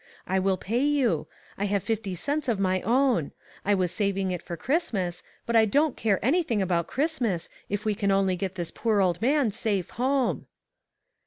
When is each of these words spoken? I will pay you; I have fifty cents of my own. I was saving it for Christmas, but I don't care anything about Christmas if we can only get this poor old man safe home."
I 0.25 0.39
will 0.39 0.57
pay 0.57 0.83
you; 0.83 1.27
I 1.59 1.65
have 1.65 1.83
fifty 1.83 2.15
cents 2.15 2.47
of 2.47 2.59
my 2.59 2.81
own. 2.81 3.33
I 3.63 3.75
was 3.75 3.91
saving 3.91 4.31
it 4.31 4.41
for 4.41 4.57
Christmas, 4.57 5.21
but 5.45 5.55
I 5.55 5.65
don't 5.65 5.95
care 5.95 6.17
anything 6.25 6.59
about 6.59 6.87
Christmas 6.87 7.49
if 7.69 7.85
we 7.85 7.93
can 7.93 8.09
only 8.09 8.35
get 8.35 8.55
this 8.55 8.71
poor 8.71 8.99
old 8.99 9.21
man 9.21 9.51
safe 9.51 9.91
home." 9.91 10.47